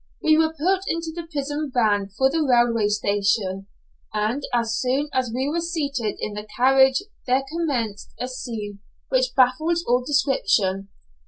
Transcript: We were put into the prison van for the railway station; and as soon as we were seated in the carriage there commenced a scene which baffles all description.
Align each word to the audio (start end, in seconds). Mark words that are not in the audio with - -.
We 0.23 0.35
were 0.35 0.51
put 0.57 0.81
into 0.87 1.11
the 1.13 1.27
prison 1.31 1.69
van 1.71 2.09
for 2.09 2.27
the 2.27 2.41
railway 2.41 2.87
station; 2.87 3.67
and 4.11 4.41
as 4.51 4.75
soon 4.79 5.09
as 5.13 5.31
we 5.31 5.47
were 5.47 5.61
seated 5.61 6.15
in 6.19 6.33
the 6.33 6.47
carriage 6.57 7.03
there 7.27 7.43
commenced 7.47 8.15
a 8.19 8.27
scene 8.27 8.79
which 9.09 9.35
baffles 9.35 9.85
all 9.85 10.03
description. 10.03 10.89